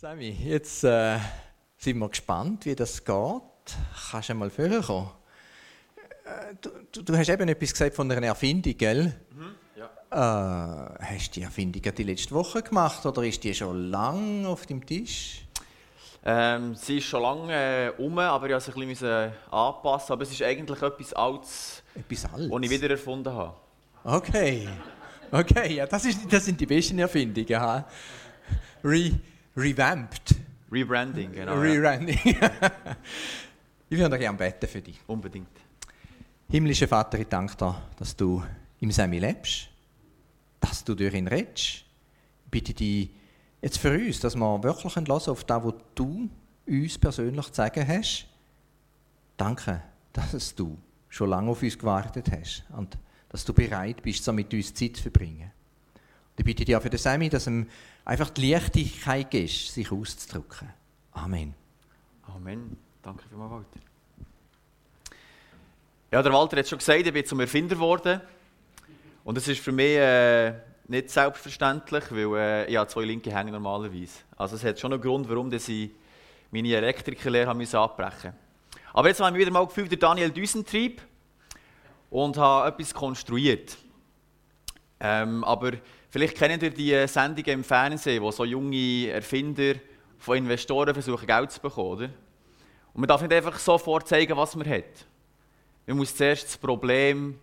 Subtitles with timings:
[0.00, 1.18] Sammy, jetzt äh,
[1.76, 3.16] sind wir gespannt, wie das geht.
[4.12, 5.10] Kannst du einmal vorkommen?
[6.24, 6.54] Äh,
[6.92, 9.12] du, du, hast eben etwas gesagt von einer Erfindung, gell?
[9.32, 9.86] Mhm, ja.
[10.12, 14.66] Äh, hast du die Erfindung die letzte Woche gemacht oder ist die schon lange auf
[14.66, 15.44] dem Tisch?
[16.24, 20.12] Ähm, sie ist schon lange äh, um, aber ich musste sie ein bisschen anpassen.
[20.12, 22.48] Aber es ist eigentlich etwas Altes, etwas Altes?
[22.48, 23.56] das ich wieder erfunden habe.
[24.04, 24.68] Okay.
[25.32, 27.60] Okay, ja, das, ist, das sind die besten Erfindungen.
[27.60, 27.84] Ha?
[28.84, 29.18] Re
[29.58, 30.34] revamped.
[30.70, 31.58] Rebranding, genau.
[31.58, 32.18] Rebranding.
[33.88, 35.00] ich würde gerne beten für dich.
[35.06, 35.48] Unbedingt.
[36.48, 38.42] Himmlischer Vater, ich danke dir, dass du
[38.80, 39.68] im Semi lebst,
[40.60, 41.84] dass du durch ihn redest.
[42.44, 43.10] Ich bitte dich
[43.60, 46.28] jetzt für uns, dass wir wirklich hören auf das, was du
[46.66, 48.26] uns persönlich zu sagen hast.
[49.36, 50.78] Danke, dass du
[51.08, 54.96] schon lange auf uns gewartet hast und dass du bereit bist, so mit uns Zeit
[54.96, 55.50] zu verbringen.
[56.38, 57.66] Ich bitte auch für den Semi, dass ihm
[58.04, 60.68] einfach die Leichtigkeit ist, sich auszudrücken.
[61.12, 61.52] Amen.
[62.22, 62.76] Amen.
[63.02, 63.80] Danke vielmals, Walter.
[66.12, 68.20] Ja, der Walter hat schon gesagt, ich bin zum Erfinder geworden.
[69.24, 70.54] Und das ist für mich äh,
[70.86, 74.20] nicht selbstverständlich, weil äh, ich habe zwei linke Hänge normalerweise.
[74.36, 75.90] Also es hat schon einen Grund, warum ich
[76.52, 78.34] meine Elektrikerlehre abbrechen musste.
[78.94, 81.02] Aber jetzt habe ich wieder mal gefühlt, der Daniel Düsentrieb
[82.10, 83.76] und habe etwas konstruiert.
[85.00, 85.72] Ähm, aber
[86.10, 89.74] Vielleicht kennt ihr die Sendungen im Fernsehen, wo so junge Erfinder
[90.18, 91.90] von Investoren versuchen, Geld zu bekommen.
[91.90, 92.04] Oder?
[92.94, 95.06] Und man darf nicht einfach sofort zeigen, was man hat.
[95.86, 97.38] Man muss zuerst das Problem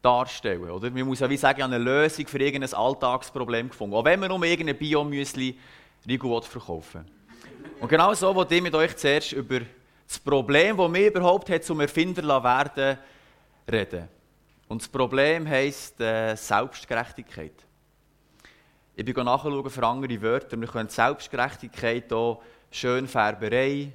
[0.00, 0.70] darstellen.
[0.70, 0.90] Oder?
[0.90, 3.94] Man muss ja wie sagen, eine Lösung für irgendein Alltagsproblem gefunden.
[3.94, 5.58] Auch wenn man nur irgendein Biomüsli
[6.08, 7.04] Riegel verkaufen
[7.80, 9.60] Und genau so wollte ich mit euch zuerst über
[10.06, 12.98] das Problem, das mir überhaupt hat, zum Erfinder werden
[13.70, 14.08] reden.
[14.68, 17.65] Und das Problem heisst äh, Selbstgerechtigkeit.
[18.98, 20.58] Ich bin nachschauen für andere Wörter.
[20.58, 22.38] Wir können Selbstgerechtigkeit hier
[22.70, 23.92] Schönfärberei,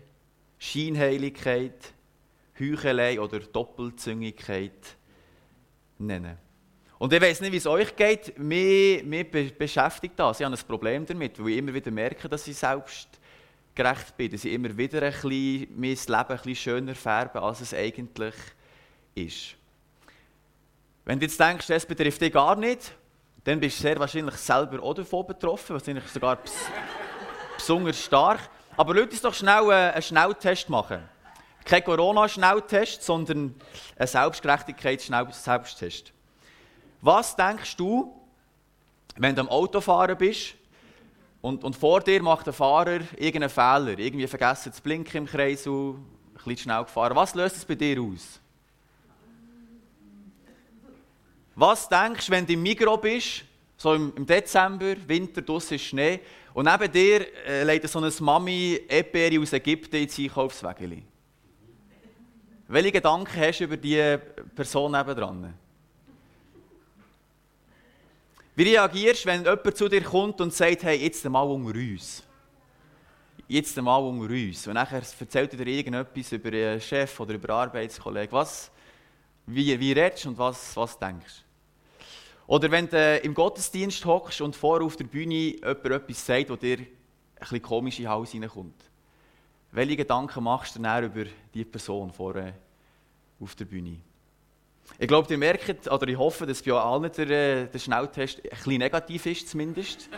[0.59, 1.94] Scheinheiligkeit,
[2.59, 4.95] Heuchelei oder Doppelzüngigkeit
[5.97, 6.38] nennen.
[7.00, 8.38] Und ich weiß nicht, wie es euch geht.
[8.38, 10.39] Mich, mich beschäftigt das.
[10.39, 14.31] Ich habe ein Problem damit, weil ich immer wieder merke, dass ich selbstgerecht bin.
[14.31, 18.35] Dass ich immer wieder ein bisschen, mein Leben ein bisschen schöner färbe, als es eigentlich
[19.16, 19.56] ist.
[21.06, 22.94] Wenn du jetzt denkst, das betrifft dich gar nicht,
[23.44, 26.38] dann bist du sehr wahrscheinlich selber auch davon betroffen, wahrscheinlich sogar
[27.57, 28.40] besonders stark.
[28.78, 31.02] Aber Leute, uns doch schnell äh, einen Schnelltest machen.
[31.66, 33.53] Kein Corona-Schnelltest, sondern
[33.97, 36.13] ein Selbstgerechtigkeits-Selbsttest.
[37.01, 38.16] Was denkst du,
[39.18, 40.56] wenn du am Autofahren bist
[41.41, 45.66] und, und vor dir macht der Fahrer irgendeinen Fehler, irgendwie vergessen zu blinken im Kreis
[45.66, 47.16] ein bisschen schnell gefahren.
[47.16, 48.41] Was löst es bei dir aus?
[51.61, 53.44] Was denkst du, wenn du im Migro bist,
[53.77, 56.19] so im, Dezember, Winter, draussen ist Schnee,
[56.55, 61.03] und neben dir äh, legt so eine Mami Eperi aus Ägypten ins Einkaufswägeli?
[62.67, 64.17] Welche Gedanken hast du über diese
[64.55, 65.53] Person nebenan?
[68.55, 72.23] Wie reagierst du, wenn jemand zu dir kommt und sagt, hey, jetzt mal unter uns?
[73.47, 74.66] Jetzt mal unter uns.
[74.66, 78.31] Und nachher erzählt er dir irgendetwas über einen Chef oder über einen Arbeitskollegen.
[78.31, 78.71] Was,
[79.45, 81.50] wie, wie redest und was, was denkst.
[82.51, 86.57] Oder wenn du im Gottesdienst hockst und vorher auf der Bühne jemand etwas sagt, wo
[86.57, 86.79] dir
[87.39, 88.75] ein komisch in den Hals hineinkommt.
[89.72, 91.23] Welche Gedanken machst du dann über
[91.53, 92.53] diese Person vorher
[93.39, 94.00] auf der Bühne?
[95.00, 98.50] Ich glaube, ihr merkt, oder ich hoffe, dass bei allen der, äh, der Schnelltest ein
[98.50, 100.09] bisschen negativ ist, zumindest.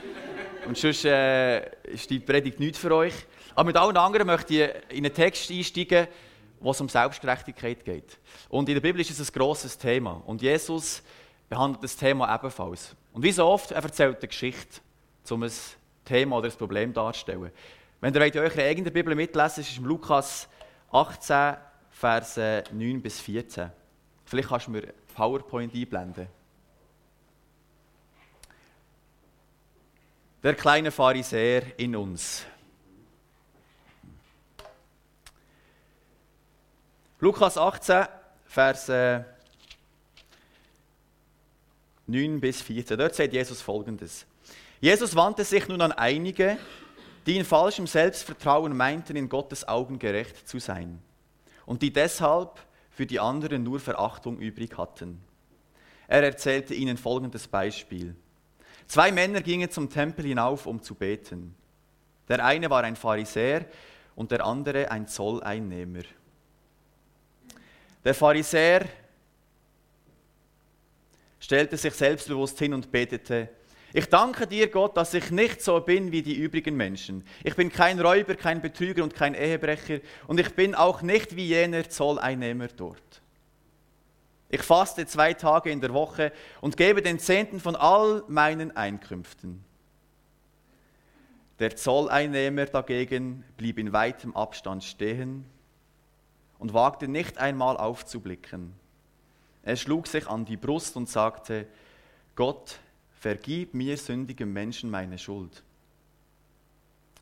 [0.65, 3.13] Und sonst äh, ist die Predigt nichts für euch.
[3.53, 6.07] Aber mit allen anderen möchte ich in einen Text einsteigen,
[6.59, 8.17] wo es um Selbstgerechtigkeit geht.
[8.49, 10.23] Und in der Bibel ist es ein grosses Thema.
[10.25, 11.03] Und Jesus
[11.49, 12.95] behandelt das Thema ebenfalls.
[13.11, 14.81] Und wie so oft, er erzählt eine Geschichte,
[15.29, 15.51] um ein
[16.05, 17.51] Thema oder ein Problem darzustellen.
[18.01, 20.49] Wenn ihr wollt, eure eigene Bibel mitlesen ist es im Lukas
[20.91, 21.55] 18,
[21.89, 23.71] Verse 9 bis 14.
[24.25, 26.27] Vielleicht kannst du mir PowerPoint einblenden.
[30.41, 32.45] Der kleine Pharisäer in uns.
[37.19, 38.05] Lukas 18,
[38.45, 38.91] Vers
[42.07, 42.97] 9 bis 14.
[42.97, 44.25] Dort sagt Jesus folgendes.
[44.81, 46.57] Jesus wandte sich nun an einige,
[47.25, 50.99] die in falschem Selbstvertrauen meinten, in Gottes Augen gerecht zu sein
[51.65, 52.59] und die deshalb
[52.89, 55.21] für die anderen nur Verachtung übrig hatten.
[56.07, 58.15] Er erzählte ihnen folgendes Beispiel.
[58.87, 61.55] Zwei Männer gingen zum Tempel hinauf, um zu beten.
[62.27, 63.65] Der eine war ein Pharisäer
[64.15, 66.03] und der andere ein Zolleinnehmer.
[68.03, 68.85] Der Pharisäer
[71.43, 73.49] stellte sich selbstbewusst hin und betete,
[73.91, 77.25] Ich danke dir, Gott, dass ich nicht so bin wie die übrigen Menschen.
[77.43, 81.47] Ich bin kein Räuber, kein Betrüger und kein Ehebrecher und ich bin auch nicht wie
[81.47, 83.21] jener Zolleinnehmer dort.
[84.47, 86.31] Ich faste zwei Tage in der Woche
[86.61, 89.65] und gebe den Zehnten von all meinen Einkünften.
[91.59, 95.43] Der Zolleinnehmer dagegen blieb in weitem Abstand stehen
[96.57, 98.81] und wagte nicht einmal aufzublicken.
[99.63, 101.65] Er schlug sich an die Brust und sagte,
[102.35, 102.77] Gott,
[103.19, 105.63] vergib mir sündigem Menschen meine Schuld.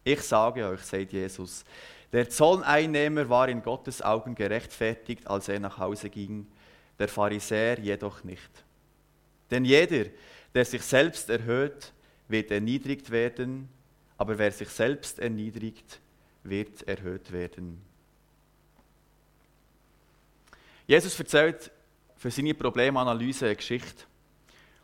[0.03, 1.63] Ich sage euch, sagt Jesus,
[2.11, 6.47] der Zolleinnehmer war in Gottes Augen gerechtfertigt, als er nach Hause ging,
[6.97, 8.49] der Pharisäer jedoch nicht.
[9.51, 10.09] Denn jeder,
[10.53, 11.93] der sich selbst erhöht,
[12.27, 13.69] wird erniedrigt werden,
[14.17, 15.99] aber wer sich selbst erniedrigt,
[16.43, 17.81] wird erhöht werden.
[20.87, 21.71] Jesus erzählt
[22.21, 24.03] für seine Problemanalyse eine Geschichte.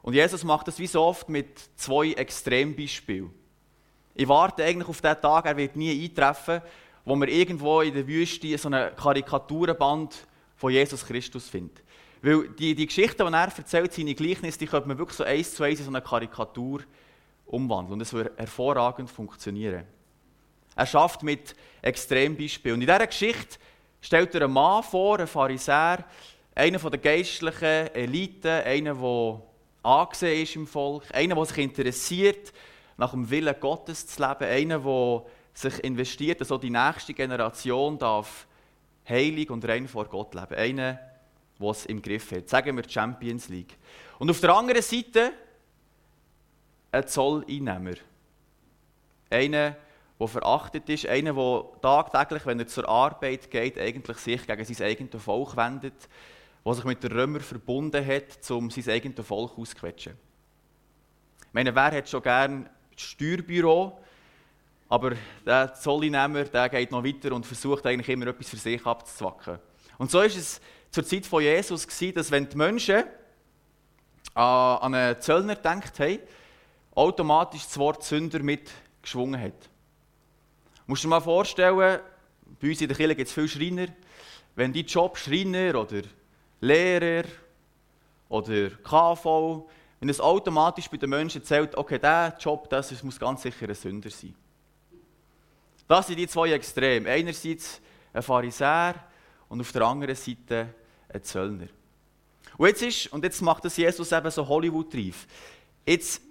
[0.02, 3.30] Und Jesus macht das wie so oft mit zwei Extrembeispielen.
[4.16, 6.64] Ich warte eigentlich auf den Tag, er wird nie eintreffen,
[7.06, 10.16] wo man irgendwo in der Wüste so eine Karikaturenband
[10.56, 11.84] von Jesus Christus findet.
[12.24, 15.54] Weil die, die Geschichten, die er erzählt, seine Gleichnisse, die könnte man wirklich so eins
[15.54, 16.82] zu eins in so eine Karikatur
[17.46, 17.94] umwandeln.
[17.94, 19.84] Und es würde hervorragend funktionieren.
[20.76, 22.78] Er schafft mit Extrembeispielen.
[22.78, 23.60] Und in dieser Geschichte
[24.02, 26.04] stellt er einen Mann vor, einen Pharisäer,
[26.58, 29.42] einen von der geistlichen Elite, einen, der
[29.84, 32.52] angesehen ist im Volk, einer, der sich interessiert,
[32.98, 38.00] nach dem Willen Gottes zu leben, einer, der sich investiert, dass auch die nächste Generation
[38.00, 38.48] darf
[39.08, 40.56] heilig und rein vor Gott leben.
[40.56, 41.00] Einer,
[41.60, 42.50] der es im Griff hat.
[42.50, 43.78] Sagen wir Champions League.
[44.18, 45.32] Und auf der anderen Seite
[46.92, 47.96] ein Zolleinnehmer.
[49.30, 49.76] Einer,
[50.20, 54.88] der verachtet ist, einer, der tagtäglich, wenn er zur Arbeit geht, eigentlich sich gegen sein
[54.88, 56.10] eigenes Volk wendet,
[56.68, 60.14] der sich mit den Römern verbunden hat, um sein eigenes Volk auszuquetschen.
[61.40, 63.98] Ich meine, wer hat schon gern das Steuerbüro,
[64.90, 65.14] aber
[65.46, 69.60] der Zolleinnehmer der geht noch weiter und versucht eigentlich immer etwas für sich abzuzwacken.
[69.98, 70.62] Und so ist es
[70.92, 73.04] zur Zeit von Jesus gewesen, dass wenn die Menschen
[74.34, 76.20] an einen Zöllner gedacht haben,
[76.94, 79.70] automatisch das Wort Sünder mitgeschwungen hat.
[80.76, 82.00] Du musst dir mal vorstellen,
[82.60, 83.88] bei uns in der Kirche gibt es viele Schreiner.
[84.56, 86.02] Wenn die Job Schreiner oder
[86.60, 87.28] Lehrer
[88.30, 89.68] oder KV,
[90.00, 93.76] wenn es automatisch bei den Menschen zählt, okay, der Job, das muss ganz sicher ein
[93.76, 94.36] Sünder sein.
[95.88, 97.10] Das sind die zwei Extreme.
[97.10, 97.82] Einerseits
[98.14, 98.96] ein Pharisäer
[99.48, 100.74] und auf der anderen Seite
[101.10, 101.68] ein Zöllner.
[102.58, 105.28] Und jetzt, ist, und jetzt macht das Jesus eben so Hollywood-reif.
[105.86, 106.22] Jetzt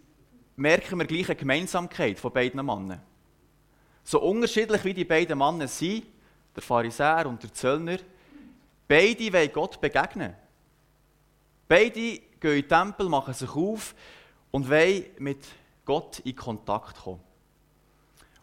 [0.56, 3.00] merken wir gleich eine Gemeinsamkeit von beiden Männern.
[4.04, 6.04] So unterschiedlich wie die beiden Männer sind,
[6.54, 7.98] der Pharisäer und der Zöllner,
[8.88, 10.34] Beide wollen Gott begegnen.
[11.68, 13.94] Beide gehen in den Tempel, machen sich auf
[14.50, 15.44] und wollen mit
[15.84, 17.20] Gott in Kontakt kommen.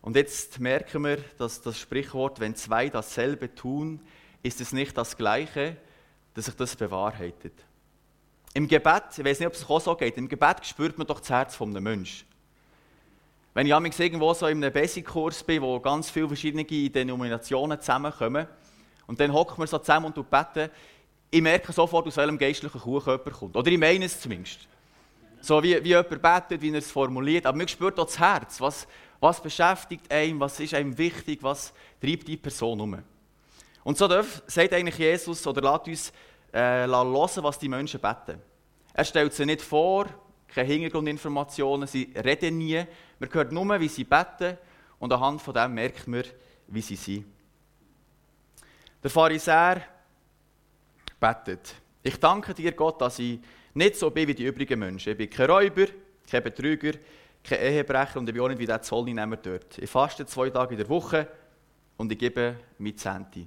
[0.01, 4.01] Und jetzt merken wir, dass das Sprichwort, wenn zwei dasselbe tun,
[4.41, 5.77] ist es nicht das Gleiche,
[6.33, 7.53] dass sich das bewahrheitet.
[8.53, 11.21] Im Gebet, ich weiß nicht, ob es auch so geht, im Gebet spürt man doch
[11.21, 12.27] das Herz von einem Menschen.
[13.53, 18.47] Wenn ich irgendwo so in einem Basic-Kurs bin, wo ganz viele verschiedene Denominationen zusammenkommen,
[19.07, 20.69] und dann hocken wir so zusammen und beten.
[21.29, 23.55] Ich merke sofort, aus welchem geistlichen jemand kommt.
[23.55, 24.67] Oder ich meine es zumindest.
[25.41, 27.45] So wie, wie jemand betet, wie er es formuliert.
[27.45, 28.61] Aber man spürt auch das Herz.
[28.61, 28.87] Was,
[29.19, 30.39] was beschäftigt einen?
[30.39, 31.39] Was ist einem wichtig?
[31.41, 33.03] Was treibt die Person um?
[33.83, 36.13] Und so darf, sagt eigentlich Jesus, oder lässt uns
[36.53, 38.39] äh, hören, was die Menschen beten.
[38.93, 40.05] Er stellt sie nicht vor,
[40.47, 42.83] keine Hintergrundinformationen, sie reden nie.
[43.19, 44.57] Man hört nur, wie sie beten
[44.99, 46.23] und anhand von dem merkt man,
[46.67, 47.25] wie sie sind.
[49.03, 49.81] Der Pharisäer
[51.19, 51.75] betet.
[52.01, 53.39] Ich danke dir, Gott, dass ich
[53.73, 55.11] nicht so bin wie die übrigen Menschen.
[55.11, 55.87] Ich bin kein Räuber,
[56.29, 56.93] kein Betrüger,
[57.43, 59.77] kein Ehebrecher und ich bin auch nicht wie der Zolleinnehmer dort.
[59.77, 61.27] Ich faste zwei Tage in der Woche
[61.97, 63.45] und ich gebe mit Zehnte.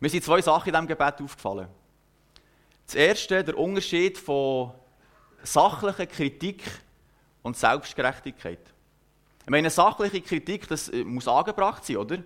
[0.00, 1.68] Mir sind zwei Sachen in diesem Gebet aufgefallen.
[2.86, 4.72] Das erste, der Unterschied von
[5.44, 6.64] sachlicher Kritik
[7.42, 8.58] und Selbstgerechtigkeit.
[9.44, 12.18] Ich meine, sachliche Kritik, das muss angebracht sein, oder?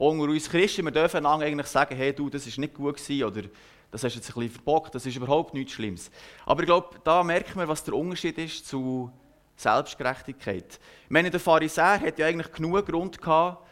[0.00, 3.42] Unter uns Christen, wir dürfen eigentlich sagen, hey du, das ist nicht gut gewesen oder
[3.90, 6.10] das hast du jetzt ein bisschen verbockt, das ist überhaupt nichts Schlimmes.
[6.46, 9.12] Aber ich glaube, da merkt man, was der Unterschied ist zu
[9.56, 10.80] Selbstgerechtigkeit.
[11.04, 13.66] Ich meine, der Pharisäer hat ja eigentlich genug Grund gehabt,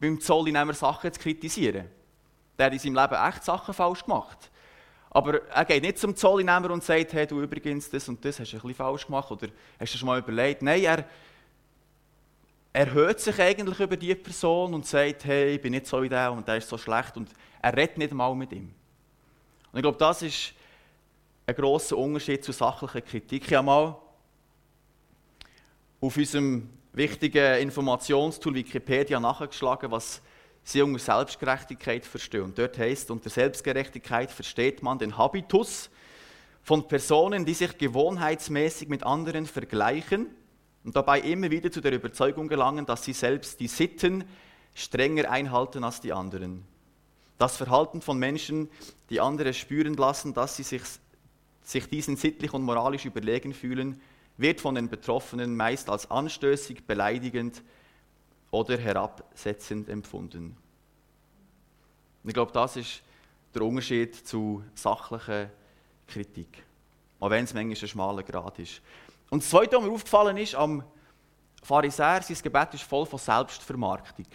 [0.00, 1.86] beim Zolleinnehmer Sachen zu kritisieren.
[2.58, 4.50] Der hat in seinem Leben echt Sachen falsch gemacht.
[5.10, 8.52] Aber er geht nicht zum Zolleinnehmer und sagt, hey, du übrigens, das und das hast
[8.52, 10.62] du ein bisschen falsch gemacht oder hast du schon mal überlegt.
[10.62, 11.04] Nein, er,
[12.72, 16.32] erhöht sich eigentlich über die Person und sagt, hey, ich bin nicht so wie der
[16.32, 17.28] und der ist so schlecht und
[17.60, 18.72] er redet nicht mal mit ihm.
[19.70, 20.54] Und ich glaube, das ist
[21.46, 23.46] ein grosser Unterschied zu sachlicher Kritik.
[23.46, 23.96] Ich habe mal
[26.00, 30.22] auf unserem wichtigen Informationstool Wikipedia nachgeschlagen, was
[30.64, 32.42] sie unter Selbstgerechtigkeit verstehen.
[32.42, 35.90] Und dort heißt, unter Selbstgerechtigkeit versteht man den Habitus
[36.62, 40.28] von Personen, die sich gewohnheitsmäßig mit anderen vergleichen
[40.84, 44.24] und dabei immer wieder zu der Überzeugung gelangen, dass sie selbst die Sitten
[44.74, 46.64] strenger einhalten als die anderen.
[47.38, 48.68] Das Verhalten von Menschen,
[49.10, 50.82] die andere spüren lassen, dass sie sich,
[51.62, 54.00] sich diesen sittlich und moralisch überlegen fühlen,
[54.36, 57.62] wird von den Betroffenen meist als anstößig, beleidigend
[58.50, 60.56] oder herabsetzend empfunden.
[62.22, 63.02] Und ich glaube, das ist
[63.54, 65.50] der Unterschied zu sachlicher
[66.06, 66.62] Kritik.
[67.20, 68.80] Auch wenn es manchmal ein schmaler Grad ist.
[69.32, 70.84] Und das Zweite, was mir aufgefallen ist, am
[71.62, 74.26] Pharisäer, sein Gebet ist voll von Selbstvermarktung.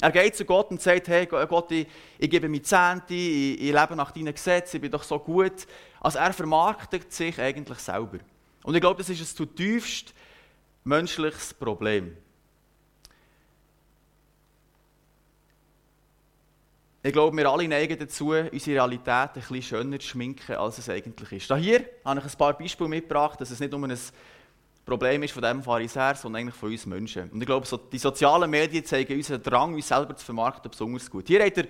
[0.00, 1.86] Er geht zu Gott und sagt, hey Gott, ich,
[2.18, 5.66] ich gebe mir Zehnte, ich, ich lebe nach deinen Gesetzen, ich bin doch so gut.
[6.00, 8.20] Also er vermarktet sich eigentlich selber.
[8.62, 10.14] Und ich glaube, das ist ein zutiefst
[10.82, 12.16] menschliches Problem.
[17.06, 20.88] Ich glaube, wir alle neigen dazu, unsere Realität ein bisschen schöner zu schminken, als es
[20.88, 21.54] eigentlich ist.
[21.54, 23.98] Hier habe ich ein paar Beispiele mitgebracht, dass es nicht nur ein
[24.86, 27.28] Problem ist von diesem Pharisäer, sondern eigentlich von uns Menschen.
[27.28, 31.26] Und ich glaube, die sozialen Medien zeigen unseren Drang, uns selber zu vermarkten, besonders gut.
[31.26, 31.66] Hier habt ihr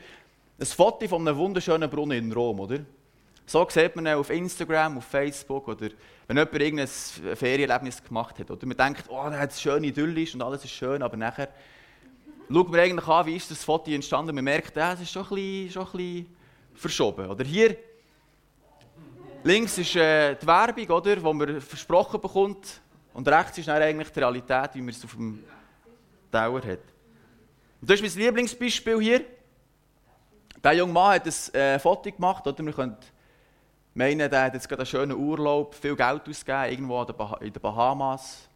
[0.60, 2.78] ein Foto von einem wunderschönen Brunnen in Rom, oder?
[3.44, 5.88] So sieht man ihn auf Instagram, auf Facebook oder
[6.28, 8.52] wenn jemand irgendein Ferienerlebnis gemacht hat.
[8.52, 11.48] Oder man denkt, oh, der hat es schön idyllisch und alles ist schön, aber nachher
[12.50, 15.28] schaut man eigentlich an, wie ist das Foto entstanden man merkt, es ist schon ein,
[15.34, 16.36] bisschen, schon ein bisschen
[16.74, 17.28] verschoben.
[17.28, 17.76] Oder hier
[19.42, 22.80] links ist äh, die Werbung, oder, die man versprochen bekommt
[23.12, 25.44] und rechts ist dann eigentlich die Realität, wie man es auf dem
[26.30, 26.80] Tower hat.
[27.80, 29.24] Und das ist mein Lieblingsbeispiel hier.
[30.62, 32.62] Der junge Mann hat ein äh, Foto gemacht, oder?
[32.62, 33.06] Man könnte
[33.92, 37.02] meinen, der hat jetzt gerade einen schönen Urlaub, viel Geld ausgegeben, irgendwo
[37.40, 38.48] in den Bahamas.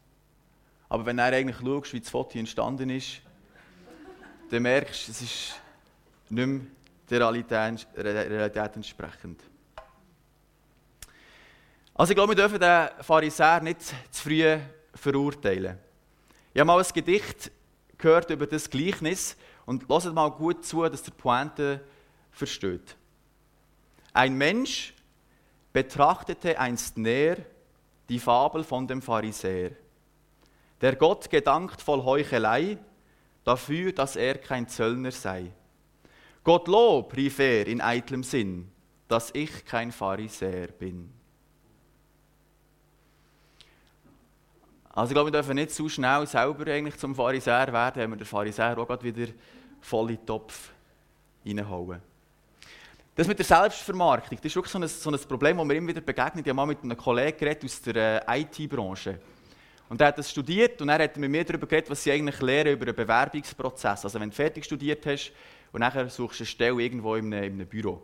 [0.89, 3.21] Aber wenn du eigentlich schaust, wie das Foto entstanden ist,
[4.51, 5.61] dann merkst du, es ist
[6.29, 6.61] nicht mehr
[7.11, 9.41] der Realität, entsprechend.
[11.95, 14.59] Also ich glaube, wir dürfen den Pharisäer nicht zu früh
[14.95, 15.79] verurteilen.
[16.53, 17.51] Ich habe mal ein Gedicht
[17.97, 19.37] gehört über das Gleichnis
[19.67, 21.81] und lasst mal gut zu, dass der Pointe
[22.31, 22.97] versteht.
[24.13, 24.95] Ein Mensch
[25.73, 27.39] betrachtete einst näher
[28.09, 29.73] die Fabel von dem Pharisäer,
[30.81, 32.79] der Gott gedankt voll Heuchelei
[33.49, 35.51] dafür, dass er kein Zöllner sei.
[36.45, 38.71] Gott Lob, rief er in eitlem Sinn,
[39.09, 41.11] dass ich kein Pharisäer bin.
[44.91, 48.17] Also ich glaube, wir dürfen nicht zu schnell selber eigentlich zum Pharisäer werden, wenn wir
[48.17, 49.33] den Pharisäer auch gerade wieder
[49.81, 50.71] voll in den Topf
[51.47, 52.03] reinhauen.
[53.15, 55.89] Das mit der Selbstvermarktung, das ist wirklich so ein, so ein Problem, das mir immer
[55.89, 56.47] wieder begegnet.
[56.47, 59.19] Ich habe mal mit einem Kollegen aus der äh, IT-Branche.
[59.89, 62.41] Und er hat das studiert und er hat mit mir darüber geredet, was sie eigentlich
[62.41, 64.05] lernen über einen Bewerbungsprozess.
[64.05, 65.33] Also wenn du fertig studiert hast
[65.73, 68.03] und nachher suchst du eine Stelle irgendwo in einem, in einem Büro.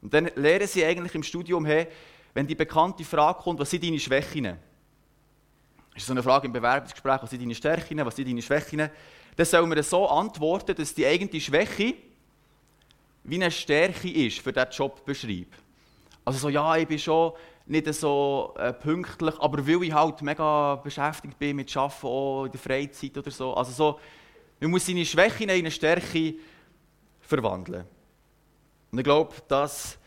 [0.00, 1.88] Und dann lernen sie eigentlich im Studium, hey,
[2.32, 4.56] wenn die bekannte Frage kommt, was sind deine Schwächen?
[5.98, 8.88] ist so eine Frage im Bewerbungsgespräch, was sind deine Stärken, was sind deine Schwächen,
[9.36, 11.94] dann soll man so antworten, dass die eigene Schwäche
[13.24, 15.54] wie eine Stärke ist für diesen Job beschreibt.
[16.24, 17.32] Also so, ja, ich bin schon
[17.68, 22.52] nicht so äh, pünktlich, aber weil ich halt mega beschäftigt bin mit Arbeiten, auch in
[22.52, 23.54] der Freizeit oder so.
[23.54, 24.00] Also so,
[24.60, 26.34] man muss seine Schwäche in eine Stärke
[27.20, 27.84] verwandeln.
[28.90, 29.98] Und ich glaube, das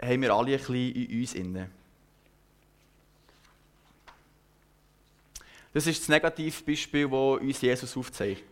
[0.00, 1.70] haben wir alle ein bisschen in uns inne.
[5.72, 8.44] Das ist das Negativbeispiel, das uns Jesus aufzeigt.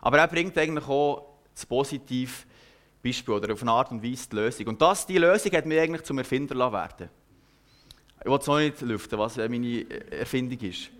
[0.00, 2.32] Aber er bringt eigentlich auch das positive
[3.06, 4.66] Beispiel oder auf eine Art und Weise die Lösung.
[4.66, 7.08] Und das, die Lösung hat mir eigentlich zum Erfinder werden
[8.20, 10.90] Ich will es noch nicht lüften, was meine Erfindung ist.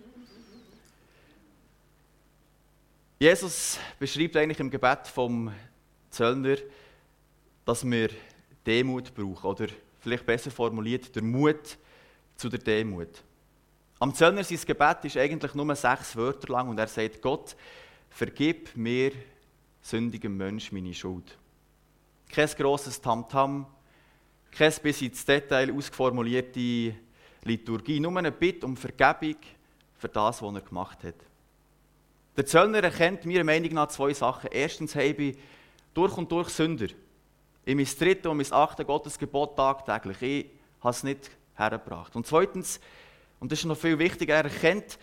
[3.19, 5.51] Jesus beschreibt eigentlich im Gebet vom
[6.09, 6.57] Zöllner,
[7.65, 8.09] dass wir
[8.65, 9.45] Demut brauchen.
[9.45, 9.67] Oder
[9.99, 11.77] vielleicht besser formuliert, der Mut
[12.35, 13.23] zu der Demut.
[13.99, 17.55] Am Zöllner sein Gebet ist eigentlich nur sechs Wörter lang und er sagt, Gott,
[18.09, 19.11] vergib mir,
[19.81, 21.37] sündigem Mensch, meine Schuld.
[22.29, 23.65] Kein grosses Tamtam,
[24.51, 26.95] kein bis ins Detail ausformulierte
[27.43, 29.37] Liturgie, nur eine Bitte um Vergebung
[29.97, 31.15] für das, was er gemacht hat.
[32.35, 34.49] Der Zöllner erkennt meiner Meinung nach zwei Sachen.
[34.51, 35.37] Erstens habe ich
[35.93, 36.87] durch und durch Sünder.
[37.65, 40.21] Ich misstritte und missachte Gottes Gebot tagtäglich.
[40.21, 40.45] Ich
[40.81, 42.15] habe es nicht hergebracht.
[42.15, 42.79] Und zweitens,
[43.39, 44.99] und das ist noch viel wichtiger, er erkennt,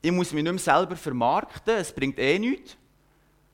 [0.00, 2.76] ich muss mich nicht mehr selber vermarkten, es bringt eh nichts,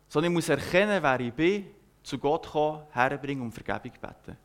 [0.08, 1.66] sondern ich muss erkennen, wer ich bin,
[2.02, 4.36] zu Gott kommen, herbringen und Vergebung beten.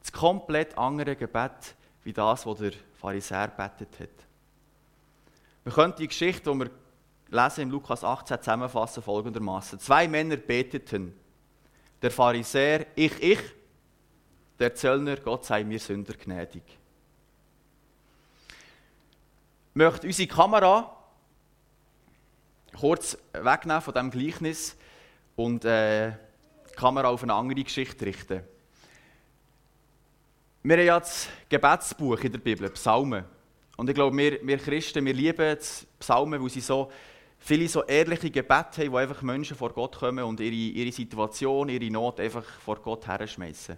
[0.00, 1.74] Das komplett andere Gebet,
[2.04, 4.26] wie das, was der Pharisäer betet hat.
[5.64, 6.70] Wir können die Geschichte, die wir
[7.28, 11.12] lesen im Lukas 18, zusammenfassen folgendermaßen: Zwei Männer beteten.
[12.00, 13.40] Der Pharisäer, ich, ich,
[14.58, 16.62] der Zöllner, Gott sei mir Sünder gnädig.
[19.74, 20.96] Möchte unsere Kamera
[22.78, 24.76] kurz wegnehmen von diesem Gleichnis
[25.34, 26.12] und äh,
[26.76, 28.42] die Kamera auf eine andere Geschichte richten.
[30.62, 33.24] Wir haben ja das Gebetsbuch in der Bibel, Psalmen.
[33.76, 36.90] Und ich glaube, wir, wir Christen, wir lieben die Psalmen, weil sie so
[37.38, 41.68] viele so ehrliche Gebete haben, wo einfach Menschen vor Gott kommen und ihre, ihre Situation,
[41.68, 43.76] ihre Not einfach vor Gott herschmeißen.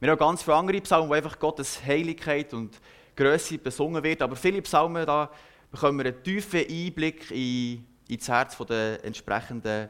[0.00, 2.80] Wir haben ganz viele andere Psalmen, wo einfach Gottes Heiligkeit und
[3.14, 4.22] Größe besungen wird.
[4.22, 5.30] Aber viele Psalmen, da
[5.70, 9.88] bekommen wir einen tiefen Einblick in, in das Herz der entsprechenden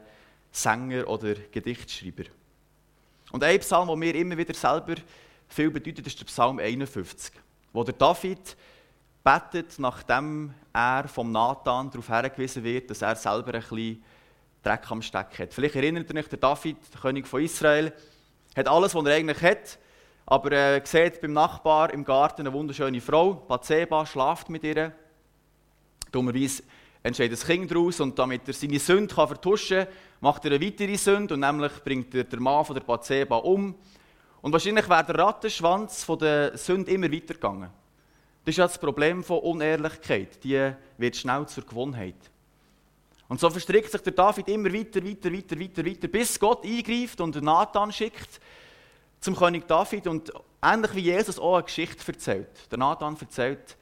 [0.51, 2.25] Sänger oder Gedichtschreiber.
[3.33, 4.93] Und ein Psalm, der mir immer wieder selber
[5.47, 7.33] viel bedeutet, ist der Psalm 51,
[7.73, 8.55] wo der David
[9.23, 14.03] betet, nachdem er vom Nathan darauf hingewiesen wird, dass er selber ein bisschen
[14.61, 15.51] Dreck am Steck hat.
[15.51, 17.91] Vielleicht erinnert ihr euch, der David, der König von Israel,
[18.55, 19.79] hat alles, was er eigentlich hat,
[20.27, 24.91] aber er sieht beim Nachbar im Garten eine wunderschöne Frau, Bathseba, schlaft mit ihr.
[26.11, 26.61] Dummerweise
[27.03, 30.65] entsteht ein Kind daraus und damit er seine Sünde kann vertuschen kann, macht er eine
[30.65, 33.75] weitere Sünde und nämlich bringt er den Mann von der Bathseba um.
[34.41, 37.69] Und wahrscheinlich wäre der Rattenschwanz von der Sünde immer weitergegangen.
[38.45, 40.43] Das ist ja das Problem von Unehrlichkeit.
[40.43, 42.15] Die wird schnell zur Gewohnheit.
[43.27, 47.19] Und so verstrickt sich der David immer weiter, weiter, weiter, weiter, weiter, bis Gott eingreift
[47.21, 48.39] und Nathan schickt
[49.19, 50.31] zum König David und
[50.61, 52.69] ähnlich wie Jesus auch eine Geschichte erzählt.
[52.69, 53.77] Der Nathan erzählt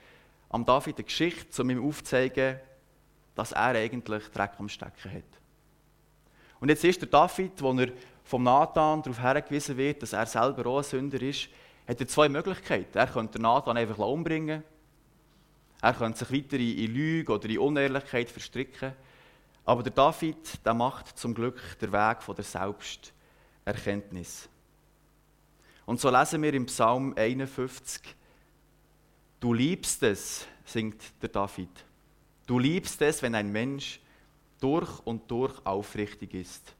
[0.50, 2.60] am David eine Geschichte, um ihm aufzuzeigen,
[3.36, 5.24] dass er eigentlich Dreck am Stecken hat.
[6.60, 7.90] Und jetzt ist der David, wo er
[8.24, 11.50] vom Nathan darauf hingewiesen wird, dass er selber auch ein Sünder ist,
[11.88, 12.98] hat er zwei Möglichkeiten.
[12.98, 14.64] Er könnte den Nathan einfach umbringen.
[15.82, 18.94] Er könnte sich weiter in Lüge oder in Unehrlichkeit verstricken.
[19.66, 24.48] Aber der David der macht zum Glück den Weg von der Selbsterkenntnis.
[25.86, 28.16] Und so lesen wir im Psalm 51,
[29.40, 31.70] Du liebst es, singt der David.
[32.46, 34.00] Du liebst es, wenn ein Mensch
[34.60, 36.74] durch und durch aufrichtig ist.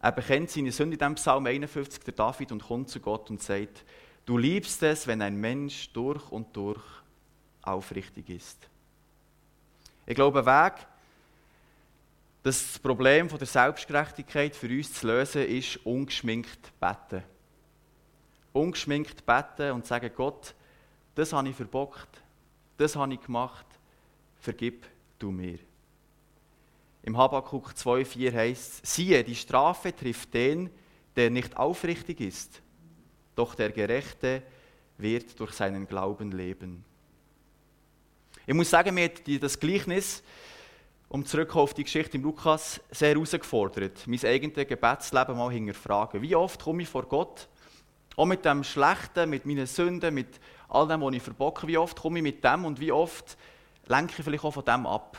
[0.00, 3.40] Er bekennt seine Sünde in diesem Psalm 51, der David, und kommt zu Gott und
[3.40, 3.84] sagt,
[4.26, 6.82] du liebst es, wenn ein Mensch durch und durch
[7.62, 8.68] aufrichtig ist.
[10.04, 10.86] Ich glaube, ein Weg,
[12.42, 17.22] das Problem der Selbstgerechtigkeit für uns zu lösen, ist ungeschminkt beten.
[18.52, 20.52] Ungeschminkt beten und sagen, Gott,
[21.14, 22.20] das habe ich verbockt,
[22.76, 23.66] das habe ich gemacht,
[24.40, 24.86] vergib
[25.18, 25.58] du mir.
[27.02, 30.70] Im Habakkuk 2,4 heißt siehe, die Strafe trifft den,
[31.16, 32.62] der nicht aufrichtig ist,
[33.34, 34.42] doch der Gerechte
[34.98, 36.84] wird durch seinen Glauben leben.
[38.46, 40.22] Ich muss sagen, mir hat das Gleichnis,
[41.08, 46.22] um zurück auf die Geschichte im Lukas, sehr herausgefordert, mein eigenes Gebetsleben mal hinterfragen.
[46.22, 47.48] Wie oft komme ich vor Gott,
[48.16, 50.40] auch mit dem Schlechten, mit meinen Sünden, mit
[50.72, 53.36] all dem, was ich verbocke, wie oft komme ich mit dem und wie oft
[53.86, 55.18] lenke ich vielleicht auch von dem ab.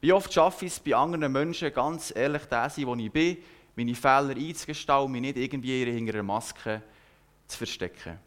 [0.00, 3.38] Wie oft schaffe ich es bei anderen Menschen, ganz ehrlich der sein, wo ich bin,
[3.76, 6.82] meine Fehler einzugestehen mich nicht irgendwie hinter einer Maske
[7.46, 8.18] zu verstecken.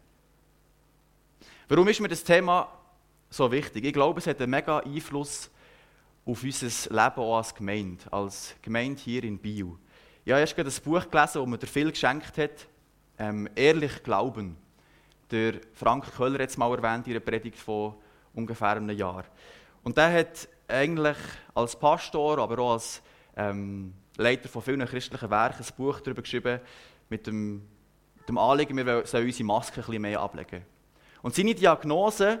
[1.68, 2.68] Warum ist mir das Thema
[3.30, 3.84] so wichtig?
[3.84, 5.50] Ich glaube, es hat einen mega Einfluss
[6.24, 9.78] auf unser Leben auch als Gemeinde, als Gemeinde hier in Bio.
[10.24, 12.66] Ich habe erst gerade ein Buch gelesen, das mir viel geschenkt hat,
[13.18, 14.56] ähm, «Ehrlich Glauben».
[15.30, 17.94] Der Frank Köller hat es mal erwähnt in einer Predigt von
[18.34, 19.24] ungefähr einem Jahr.
[19.82, 21.16] Und der hat eigentlich
[21.54, 23.02] als Pastor, aber auch als
[23.36, 26.60] ähm, Leiter von vielen christlichen Werken ein Buch darüber geschrieben,
[27.08, 27.62] mit dem,
[28.28, 30.62] dem Anliegen, wir sollen unsere Maske ein bisschen mehr ablegen.
[31.22, 32.40] Und seine Diagnose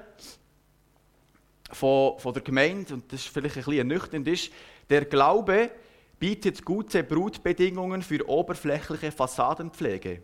[1.70, 4.52] von, von der Gemeinde, und das ist vielleicht ein bisschen ernüchternd, ist,
[4.88, 5.70] der Glaube
[6.18, 10.22] bietet gute Brutbedingungen für oberflächliche Fassadenpflege.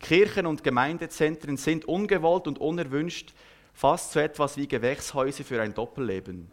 [0.00, 3.34] Kirchen und Gemeindezentren sind ungewollt und unerwünscht,
[3.72, 6.50] fast so etwas wie Gewächshäuser für ein Doppelleben.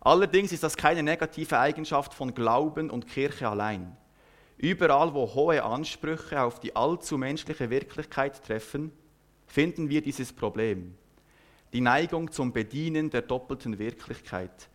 [0.00, 3.96] Allerdings ist das keine negative Eigenschaft von Glauben und Kirche allein.
[4.56, 8.92] Überall, wo hohe Ansprüche auf die allzu menschliche Wirklichkeit treffen,
[9.46, 10.94] finden wir dieses Problem.
[11.72, 14.68] Die Neigung zum Bedienen der doppelten Wirklichkeit,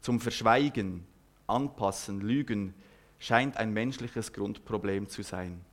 [0.00, 1.06] zum Verschweigen,
[1.46, 2.74] Anpassen, Lügen,
[3.18, 5.64] scheint ein menschliches Grundproblem zu sein.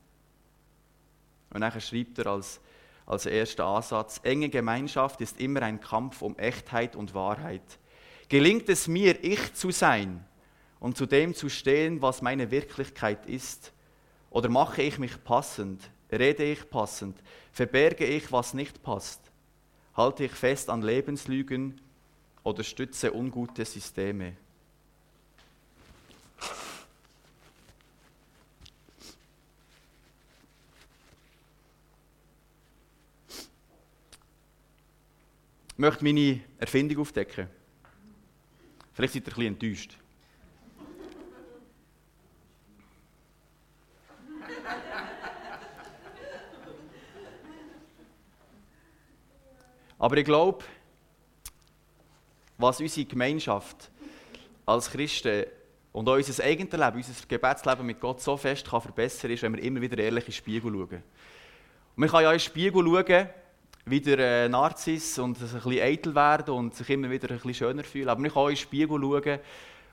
[1.51, 2.59] Und nachher schreibt er als,
[3.05, 7.79] als erster Ansatz, enge Gemeinschaft ist immer ein Kampf um Echtheit und Wahrheit.
[8.27, 10.23] Gelingt es mir, ich zu sein
[10.79, 13.73] und zu dem zu stehen, was meine Wirklichkeit ist?
[14.29, 15.89] Oder mache ich mich passend?
[16.11, 17.17] Rede ich passend?
[17.51, 19.21] Verberge ich, was nicht passt?
[19.95, 21.81] Halte ich fest an Lebenslügen?
[22.43, 24.35] oder stütze ungute Systeme.
[35.79, 37.47] Möchte meine Erfindung aufdecken.
[38.93, 39.97] Vielleicht seid ihr ein bisschen enttäuscht.
[49.97, 50.63] Aber ich glaube,
[52.57, 53.89] was unsere Gemeinschaft
[54.65, 55.45] als Christen
[55.93, 59.55] und auch unser eigenes Leben, unser Gebetsleben mit Gott so fest kann verbessern ist, wenn
[59.55, 60.89] wir immer wieder ehrlich in den Spiegel schauen.
[60.89, 61.03] Und
[61.95, 63.29] man kann ja in den Spiegel schauen,
[63.85, 67.83] wieder äh, Narzis und ein bisschen eitel werden und sich immer wieder ein bisschen schöner
[67.83, 68.09] fühlen.
[68.09, 69.39] Aber man kann auch in den Spiegel schauen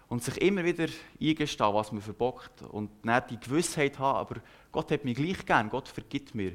[0.09, 0.87] und sich immer wieder
[1.21, 2.63] eingestehen, was man verbockt.
[2.63, 6.53] Und nicht die Gewissheit haben, aber Gott hat mich gleich gern, Gott vergibt mir,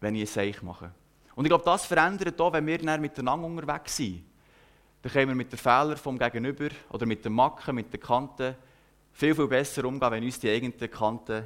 [0.00, 0.92] wenn ich ein Seich mache.
[1.34, 4.24] Und ich glaube, das verändert auch, wenn wir dann miteinander unterwegs sind.
[5.00, 8.54] Dann können wir mit den Fehlern vom Gegenüber oder mit den Macken, mit den Kanten
[9.12, 11.44] viel, viel besser umgehen, wenn uns die eigenen Kanten ein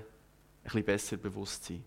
[0.65, 1.83] bisschen besser bewusst sind.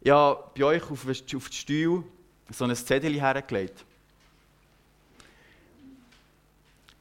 [0.00, 2.04] Ich habe bei euch auf, auf die Stuhl
[2.50, 3.84] so ein Zettel hergelegt.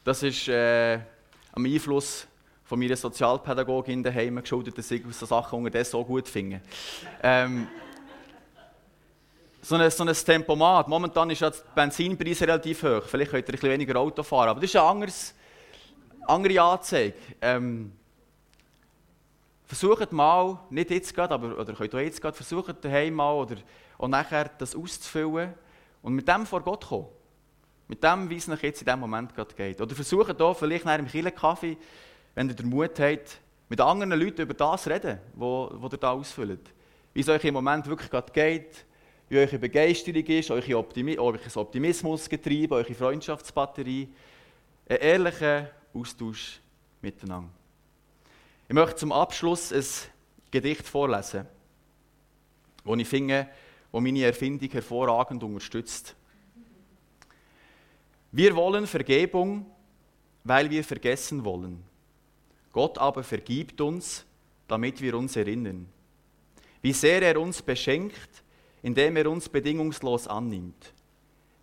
[0.03, 0.99] Das ist äh,
[1.51, 2.25] am Einfluss
[2.65, 6.61] von meiner Sozialpädagogin daheim geschuldet, dass ich so Sachen unterdessen so gut finde.
[7.21, 7.67] Ähm,
[9.61, 10.87] so ein, so ein Tempomat.
[10.87, 13.03] Momentan ist ja der Benzinpreis relativ hoch.
[13.05, 14.49] Vielleicht könnt ihr ein bisschen weniger Auto fahren.
[14.49, 15.33] Aber das ist eine
[16.27, 17.13] andere Anzeige.
[17.41, 17.91] Ähm,
[19.67, 23.57] versucht mal, nicht jetzt gerade, aber oder könnt auch jetzt gerade, versucht daheim mal oder
[23.97, 25.53] auch nachher das auszufüllen
[26.01, 27.07] und mit dem vor Gott kommen.
[27.89, 29.79] Mit dem, wie es euch jetzt in diesem Moment gerade geht.
[29.79, 31.77] Oder versucht hier vielleicht nach einem Kaffee,
[32.35, 36.09] wenn ihr den Mut habt, mit anderen Leuten über das zu reden, was ihr hier
[36.09, 36.73] ausfüllt.
[37.13, 38.85] Wie es euch im Moment wirklich gerade geht,
[39.29, 44.09] wie eure Begeisterung ist, euer Optimi Optimismusgetriebe, eure Freundschaftsbatterie.
[44.89, 46.59] Ein ehrlicher Austausch
[47.01, 47.49] miteinander.
[48.67, 49.85] Ich möchte zum Abschluss ein
[50.51, 51.47] Gedicht vorlesen,
[52.83, 53.47] das ich finde,
[53.91, 56.15] das meine Erfindung hervorragend unterstützt.
[58.31, 59.65] Wir wollen Vergebung,
[60.43, 61.81] weil wir vergessen wollen.
[62.73, 64.25] Gott aber vergibt uns,
[64.67, 65.87] damit wir uns erinnern.
[66.81, 68.43] Wie sehr er uns beschenkt,
[68.83, 70.93] indem er uns bedingungslos annimmt.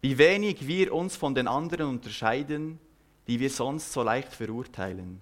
[0.01, 2.79] Wie wenig wir uns von den anderen unterscheiden,
[3.27, 5.21] die wir sonst so leicht verurteilen.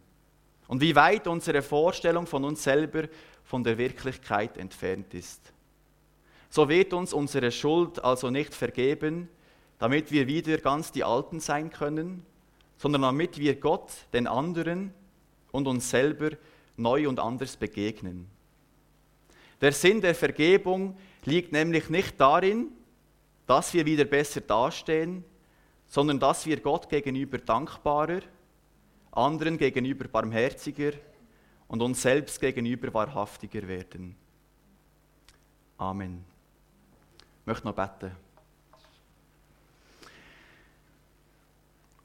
[0.68, 3.08] Und wie weit unsere Vorstellung von uns selber
[3.44, 5.52] von der Wirklichkeit entfernt ist.
[6.48, 9.28] So wird uns unsere Schuld also nicht vergeben,
[9.78, 12.24] damit wir wieder ganz die Alten sein können,
[12.76, 14.92] sondern damit wir Gott, den anderen
[15.50, 16.30] und uns selber
[16.76, 18.26] neu und anders begegnen.
[19.60, 22.68] Der Sinn der Vergebung liegt nämlich nicht darin,
[23.46, 25.24] dass wir wieder besser dastehen,
[25.86, 28.20] sondern dass wir Gott gegenüber dankbarer,
[29.12, 30.92] anderen gegenüber barmherziger
[31.68, 34.16] und uns selbst gegenüber wahrhaftiger werden.
[35.78, 36.24] Amen.
[37.40, 38.12] Ich möchte noch beten.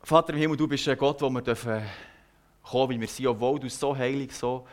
[0.04, 1.84] Vater im Himmel, du bist ein Gott, wo wir dürfen
[2.64, 4.66] kommen, wie wir sind, obwohl du so heilig, so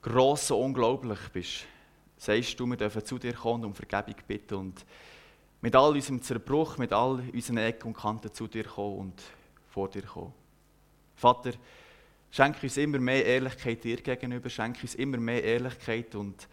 [0.00, 1.66] gross, so unglaublich bist
[2.16, 4.84] sagst du, wir dürfen zu dir kommen und um Vergebung bitten und
[5.60, 9.22] mit all unserem Zerbruch, mit all unseren Ecken und Kanten zu dir kommen und
[9.70, 10.32] vor dir kommen.
[11.16, 11.52] Vater,
[12.30, 16.48] schenke uns immer mehr Ehrlichkeit dir gegenüber, schenke uns immer mehr Ehrlichkeit und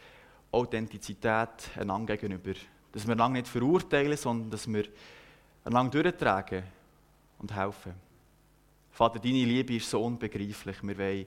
[0.52, 2.54] Authentizität einander gegenüber.
[2.91, 4.86] Dass wir lange nicht verurteilen, sondern dass wir
[5.65, 6.63] lang durchtragen
[7.39, 7.93] und helfen.
[8.91, 10.84] Vater, deine Liebe ist so unbegreiflich.
[10.84, 11.26] Wir wollen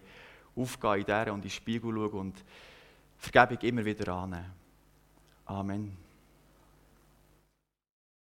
[0.56, 2.44] aufgehen in der und in den Spiegel schauen und
[3.18, 4.52] Vergebung immer wieder annehmen.
[5.46, 6.03] Amen.